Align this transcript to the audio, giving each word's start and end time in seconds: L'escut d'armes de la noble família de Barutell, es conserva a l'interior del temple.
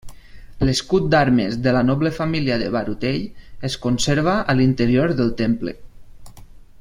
L'escut 0.67 1.09
d'armes 1.15 1.57
de 1.67 1.73
la 1.75 1.83
noble 1.89 2.11
família 2.15 2.57
de 2.63 2.71
Barutell, 2.77 3.21
es 3.71 3.77
conserva 3.87 4.35
a 4.55 4.59
l'interior 4.61 5.15
del 5.21 5.33
temple. 5.45 5.77